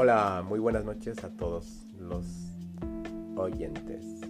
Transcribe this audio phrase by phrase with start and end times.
[0.00, 2.24] Hola, muy buenas noches a todos los
[3.34, 4.20] oyentes.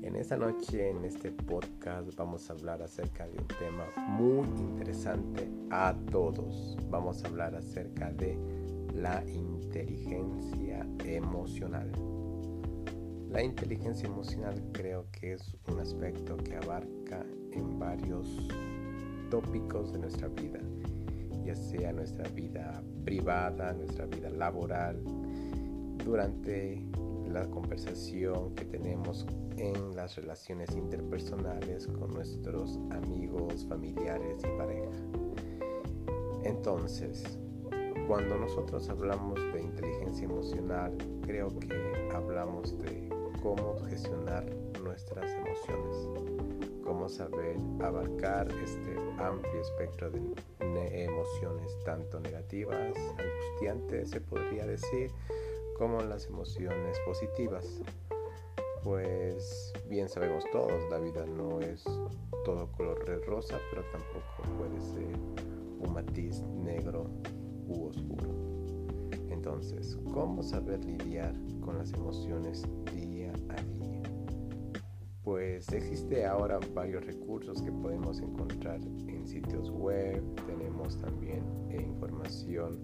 [0.00, 5.50] En esta noche, en este podcast, vamos a hablar acerca de un tema muy interesante
[5.68, 6.78] a todos.
[6.88, 8.38] Vamos a hablar acerca de
[8.94, 11.92] la inteligencia emocional.
[13.28, 17.22] La inteligencia emocional creo que es un aspecto que abarca
[17.52, 18.48] en varios
[19.28, 20.58] tópicos de nuestra vida
[21.50, 25.02] ya sea nuestra vida privada, nuestra vida laboral,
[26.04, 26.80] durante
[27.26, 34.90] la conversación que tenemos en las relaciones interpersonales con nuestros amigos, familiares y pareja.
[36.44, 37.24] Entonces,
[38.06, 41.74] cuando nosotros hablamos de inteligencia emocional, creo que
[42.14, 43.08] hablamos de
[43.42, 44.46] cómo gestionar
[44.84, 54.66] nuestras emociones, cómo saber abarcar este amplio espectro de emociones tanto negativas, angustiantes se podría
[54.66, 55.12] decir,
[55.78, 57.80] como las emociones positivas.
[58.82, 61.84] Pues bien sabemos todos, la vida no es
[62.44, 65.16] todo color rosa, pero tampoco puede ser
[65.78, 67.08] un matiz negro
[67.68, 68.34] u oscuro.
[69.28, 73.69] Entonces, ¿cómo saber lidiar con las emociones día a día?
[75.30, 82.80] Pues existe ahora varios recursos que podemos encontrar en sitios web, tenemos también información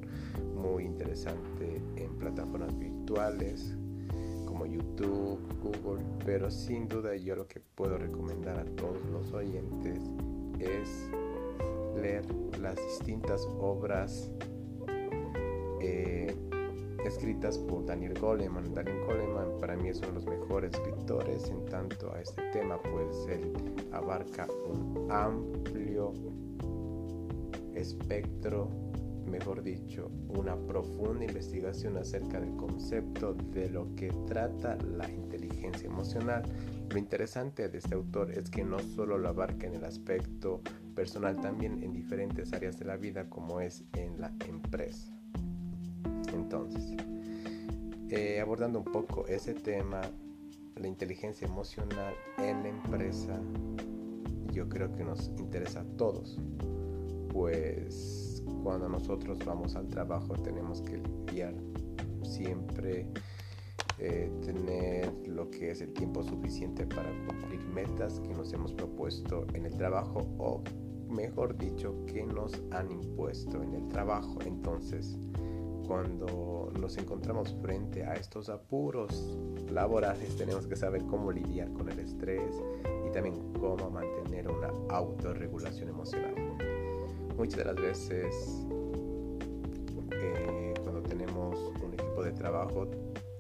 [0.55, 3.77] muy interesante en plataformas virtuales
[4.45, 9.99] como YouTube, Google, pero sin duda yo lo que puedo recomendar a todos los oyentes
[10.61, 11.11] es
[12.01, 12.25] leer
[12.61, 14.31] las distintas obras
[15.81, 16.33] eh,
[17.07, 18.75] escritas por Daniel Goleman.
[18.75, 22.81] Daniel Goleman para mí es uno de los mejores escritores en tanto a este tema,
[22.83, 23.53] pues él
[23.93, 26.13] abarca un amplio
[27.75, 28.69] espectro,
[29.31, 36.43] mejor dicho, una profunda investigación acerca del concepto de lo que trata la inteligencia emocional.
[36.91, 40.63] Lo interesante de este autor es que no solo lo abarca en el aspecto
[40.95, 45.13] personal, también en diferentes áreas de la vida como es en la empresa.
[48.09, 50.01] Eh, abordando un poco ese tema,
[50.77, 53.41] la inteligencia emocional en la empresa,
[54.53, 56.39] yo creo que nos interesa a todos,
[57.33, 61.55] pues cuando nosotros vamos al trabajo tenemos que lidiar
[62.23, 63.09] siempre
[63.99, 69.47] eh, tener lo que es el tiempo suficiente para cumplir metas que nos hemos propuesto
[69.55, 70.63] en el trabajo o
[71.09, 74.39] mejor dicho que nos han impuesto en el trabajo.
[74.45, 75.19] Entonces
[75.87, 79.37] cuando nos encontramos frente a estos apuros
[79.71, 82.63] laborales tenemos que saber cómo lidiar con el estrés
[83.07, 86.35] y también cómo mantener una autorregulación emocional.
[87.37, 88.67] Muchas de las veces
[90.13, 92.89] eh, cuando tenemos un equipo de trabajo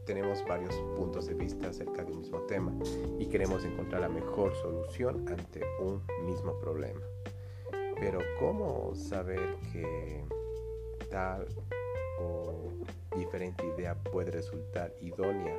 [0.04, 2.72] tenemos varios puntos de vista acerca de un mismo tema
[3.18, 7.00] y queremos encontrar la mejor solución ante un mismo problema.
[7.98, 10.22] Pero ¿cómo saber que
[11.10, 11.46] tal
[12.18, 12.70] o
[13.16, 15.56] diferente idea puede resultar idónea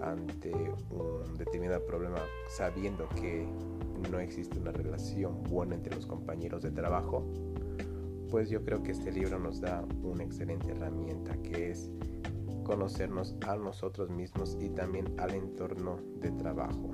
[0.00, 0.52] ante
[0.90, 3.46] un determinado problema sabiendo que
[4.10, 7.24] no existe una relación buena entre los compañeros de trabajo,
[8.30, 11.90] pues yo creo que este libro nos da una excelente herramienta que es
[12.64, 16.90] conocernos a nosotros mismos y también al entorno de trabajo.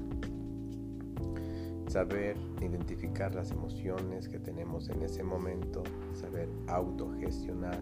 [1.88, 5.82] Saber identificar las emociones que tenemos en ese momento,
[6.12, 7.80] saber autogestionar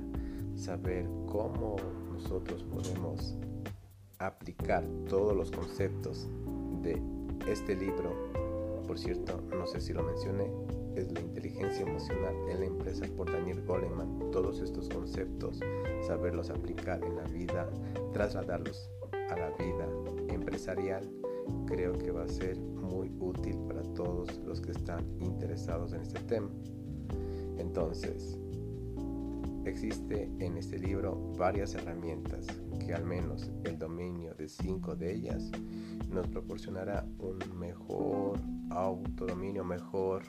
[0.57, 1.77] saber cómo
[2.13, 3.37] nosotros podemos
[4.19, 6.29] aplicar todos los conceptos
[6.83, 7.01] de
[7.47, 8.11] este libro.
[8.87, 10.51] Por cierto, no sé si lo mencioné,
[10.95, 14.31] es la inteligencia emocional en la empresa por Daniel Goleman.
[14.31, 15.61] Todos estos conceptos,
[16.07, 17.69] saberlos aplicar en la vida,
[18.13, 19.89] trasladarlos a la vida
[20.29, 21.11] empresarial,
[21.67, 26.21] creo que va a ser muy útil para todos los que están interesados en este
[26.21, 26.49] tema.
[27.59, 28.39] Entonces,
[29.77, 32.47] Existe en este libro varias herramientas
[32.81, 35.51] que al menos el dominio de cinco de ellas
[36.09, 38.41] nos proporcionará un mejor
[38.71, 40.23] autodominio, mejor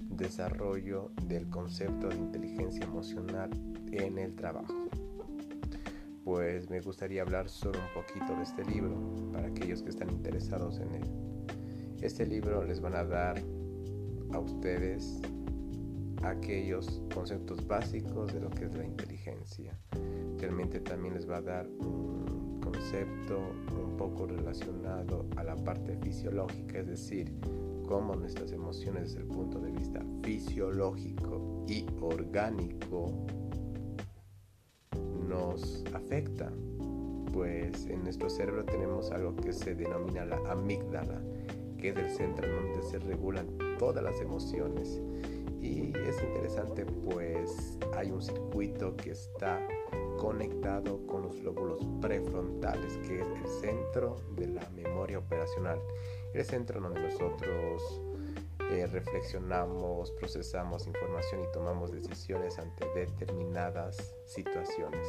[0.00, 3.48] desarrollo del concepto de inteligencia emocional
[3.90, 4.74] en el trabajo.
[6.22, 10.78] Pues me gustaría hablar solo un poquito de este libro para aquellos que están interesados
[10.78, 11.04] en él.
[12.02, 13.42] Este libro les van a dar
[14.34, 15.22] a ustedes
[16.24, 19.78] aquellos conceptos básicos de lo que es la inteligencia.
[20.38, 23.38] Realmente también les va a dar un concepto
[23.70, 27.32] un poco relacionado a la parte fisiológica, es decir,
[27.86, 33.26] cómo nuestras emociones desde el punto de vista fisiológico y orgánico
[35.28, 36.50] nos afecta?
[37.32, 41.20] Pues en nuestro cerebro tenemos algo que se denomina la amígdala,
[41.78, 43.46] que es el centro donde se regulan
[43.78, 45.00] todas las emociones.
[45.64, 49.66] Y es interesante pues hay un circuito que está
[50.18, 55.80] conectado con los lóbulos prefrontales, que es el centro de la memoria operacional,
[56.34, 58.02] el centro donde nosotros
[58.72, 65.08] eh, reflexionamos, procesamos información y tomamos decisiones ante determinadas situaciones.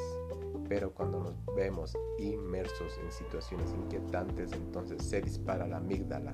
[0.70, 6.34] Pero cuando nos vemos inmersos en situaciones inquietantes, entonces se dispara la amígdala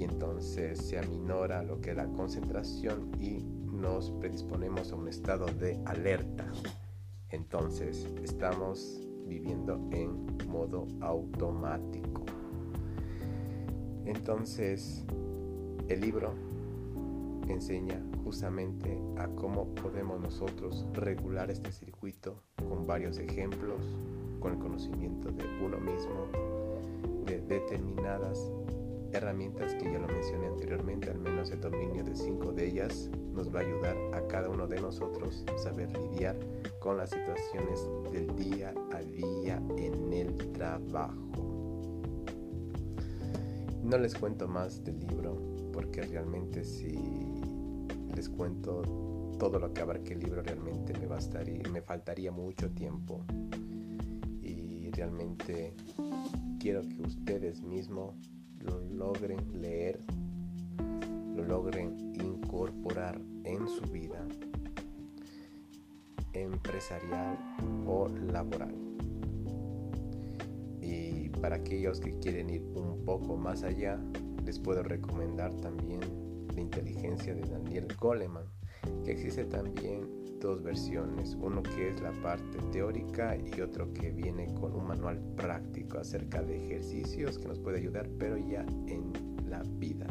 [0.00, 5.44] y entonces se aminora lo que es la concentración y nos predisponemos a un estado
[5.44, 6.50] de alerta.
[7.28, 12.24] Entonces estamos viviendo en modo automático.
[14.06, 15.04] Entonces
[15.88, 16.32] el libro
[17.46, 23.82] enseña justamente a cómo podemos nosotros regular este circuito con varios ejemplos,
[24.40, 26.24] con el conocimiento de uno mismo,
[27.26, 28.50] de determinadas
[29.12, 33.54] herramientas que ya lo mencioné anteriormente, al menos el dominio de cinco de ellas nos
[33.54, 36.36] va a ayudar a cada uno de nosotros saber lidiar
[36.78, 41.50] con las situaciones del día a día en el trabajo.
[43.82, 45.36] No les cuento más del libro
[45.72, 46.92] porque realmente si
[48.14, 48.82] les cuento
[49.38, 53.24] todo lo que abarque el libro realmente me bastaría, me faltaría mucho tiempo
[54.42, 55.74] y realmente
[56.58, 58.14] quiero que ustedes mismos
[58.60, 59.98] lo logren leer,
[61.34, 64.26] lo logren incorporar en su vida
[66.32, 67.38] empresarial
[67.86, 68.74] o laboral.
[70.80, 73.98] Y para aquellos que quieren ir un poco más allá,
[74.44, 76.00] les puedo recomendar también
[76.54, 78.44] la inteligencia de Daniel Goleman,
[79.04, 84.52] que existe también dos versiones, uno que es la parte teórica y otro que viene
[84.54, 89.12] con un manual práctico acerca de ejercicios que nos puede ayudar, pero ya en
[89.48, 90.06] la vida,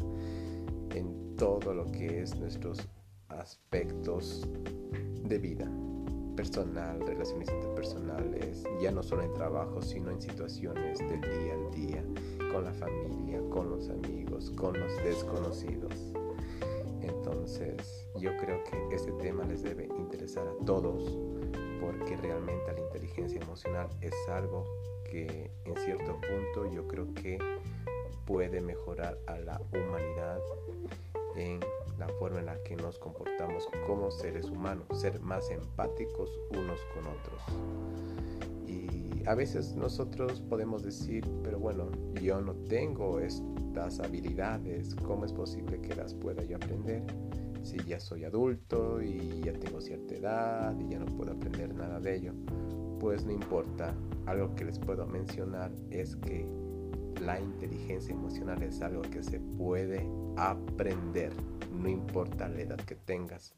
[0.94, 2.88] en todo lo que es nuestros
[3.30, 4.48] aspectos
[5.24, 5.70] de vida
[6.36, 12.04] personal, relaciones interpersonales, ya no solo en trabajo, sino en situaciones del día al día,
[12.54, 16.14] con la familia, con los amigos, con los desconocidos.
[17.50, 21.18] Entonces, yo creo que este tema les debe interesar a todos
[21.82, 24.66] porque realmente la inteligencia emocional es algo
[25.04, 27.40] que en cierto punto yo creo que
[28.28, 30.40] puede mejorar a la humanidad
[31.36, 31.60] en
[31.98, 37.08] la forma en la que nos comportamos como seres humanos, ser más empáticos unos con
[37.08, 37.42] otros.
[38.68, 45.32] Y a veces nosotros podemos decir, pero bueno, yo no tengo estas habilidades, ¿cómo es
[45.32, 47.04] posible que las pueda yo aprender?
[47.62, 52.00] Si ya soy adulto y ya tengo cierta edad y ya no puedo aprender nada
[52.00, 52.34] de ello,
[53.00, 53.94] pues no importa.
[54.26, 56.48] Algo que les puedo mencionar es que
[57.24, 61.34] la inteligencia emocional es algo que se puede aprender,
[61.72, 63.54] no importa la edad que tengas.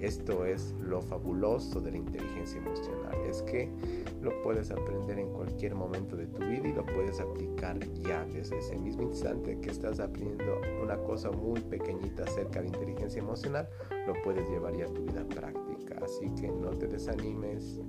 [0.00, 3.70] Esto es lo fabuloso de la inteligencia emocional, es que
[4.20, 8.58] lo puedes aprender en cualquier momento de tu vida y lo puedes aplicar ya desde
[8.58, 13.68] ese mismo instante que estás aprendiendo una cosa muy pequeñita acerca de inteligencia emocional,
[14.06, 16.00] lo puedes llevar ya a tu vida práctica.
[16.02, 17.80] Así que no te desanimes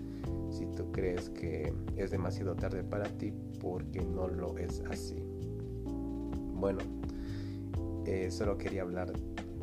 [0.50, 5.22] si tú crees que es demasiado tarde para ti porque no lo es así.
[6.54, 6.80] Bueno,
[8.06, 9.12] eh, solo quería hablar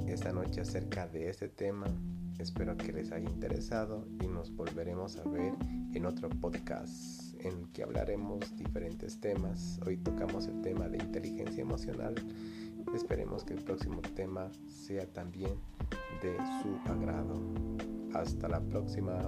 [0.06, 1.86] esta noche acerca de este tema.
[2.38, 5.54] Espero que les haya interesado y nos volveremos a ver
[5.94, 9.80] en otro podcast en el que hablaremos diferentes temas.
[9.86, 12.14] Hoy tocamos el tema de inteligencia emocional.
[12.94, 15.54] Esperemos que el próximo tema sea también
[16.22, 17.40] de su agrado.
[18.14, 19.18] Hasta la próxima.